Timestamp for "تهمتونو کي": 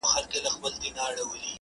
0.31-0.89